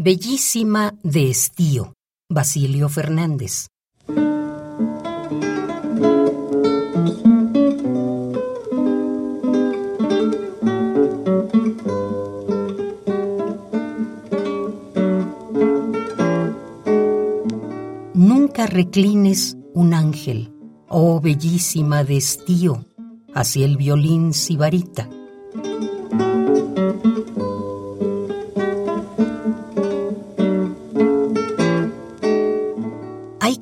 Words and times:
Bellísima 0.00 0.94
de 1.02 1.28
estío, 1.28 1.92
Basilio 2.30 2.88
Fernández. 2.88 3.66
Nunca 18.14 18.66
reclines 18.66 19.56
un 19.74 19.94
ángel, 19.94 20.52
oh 20.88 21.20
bellísima 21.20 22.04
de 22.04 22.18
estío, 22.18 22.84
hacia 23.34 23.64
el 23.64 23.76
violín 23.76 24.32
sibarita. 24.32 25.10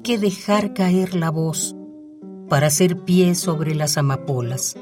Que 0.06 0.19
dejar 0.19 0.73
caer 0.73 1.16
la 1.16 1.33
voz 1.33 1.74
para 2.48 2.69
hacer 2.69 2.97
pie 2.98 3.34
sobre 3.34 3.74
las 3.74 3.98
amapolas. 3.98 4.77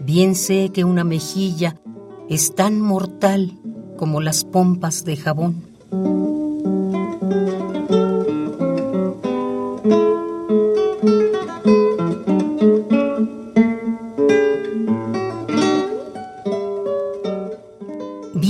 Bien 0.00 0.34
sé 0.34 0.70
que 0.74 0.82
una 0.82 1.04
mejilla 1.04 1.76
es 2.28 2.56
tan 2.56 2.80
mortal 2.80 3.56
como 3.96 4.20
las 4.20 4.42
pompas 4.42 5.04
de 5.04 5.16
jabón. 5.16 5.62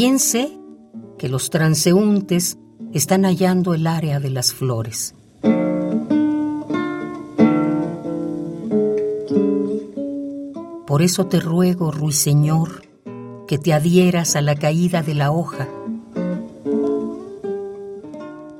Bien 0.03 0.19
sé 0.19 0.51
que 1.19 1.29
los 1.29 1.51
transeúntes 1.51 2.57
están 2.95 3.25
hallando 3.25 3.75
el 3.75 3.87
área 3.87 4.19
de 4.19 4.31
las 4.31 4.55
flores. 4.55 5.15
Por 10.87 11.03
eso 11.03 11.27
te 11.27 11.39
ruego, 11.39 11.91
ruiseñor, 11.91 12.89
que 13.47 13.59
te 13.59 13.75
adhieras 13.75 14.37
a 14.37 14.41
la 14.41 14.55
caída 14.55 15.03
de 15.03 15.15
la 15.15 15.33
hoja. 15.33 15.69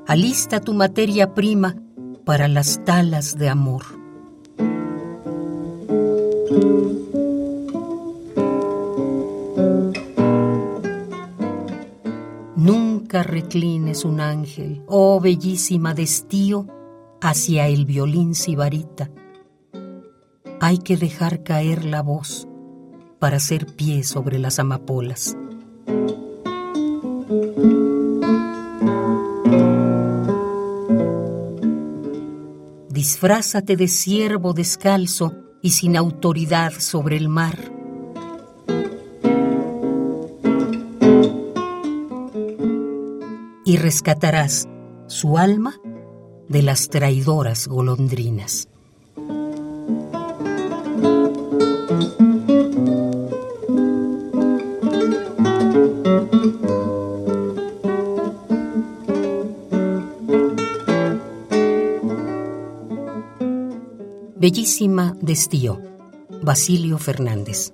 Alista 0.05 0.61
tu 0.61 0.75
materia 0.75 1.33
prima 1.33 1.75
para 2.23 2.47
las 2.47 2.85
talas 2.85 3.39
de 3.39 3.49
amor. 3.49 3.81
Nunca 12.61 13.23
reclines 13.23 14.05
un 14.05 14.19
ángel, 14.19 14.83
oh 14.85 15.19
bellísima 15.19 15.95
destío, 15.95 16.67
hacia 17.19 17.65
el 17.65 17.87
violín 17.87 18.35
sibarita. 18.35 19.09
Hay 20.59 20.77
que 20.77 20.95
dejar 20.95 21.41
caer 21.41 21.85
la 21.85 22.03
voz 22.03 22.47
para 23.17 23.37
hacer 23.37 23.65
pie 23.65 24.03
sobre 24.03 24.37
las 24.37 24.59
amapolas. 24.59 25.35
Disfrázate 32.89 33.75
de 33.75 33.87
ciervo 33.87 34.53
descalzo 34.53 35.33
y 35.63 35.71
sin 35.71 35.97
autoridad 35.97 36.73
sobre 36.77 37.17
el 37.17 37.27
mar 37.27 37.70
y 43.65 43.77
rescatarás 43.77 44.67
su 45.07 45.37
alma 45.37 45.79
de 46.47 46.61
las 46.61 46.89
traidoras 46.89 47.67
golondrinas. 47.67 48.67
Bellísima 64.35 65.15
de 65.21 65.35
Basilio 66.41 66.97
Fernández. 66.97 67.73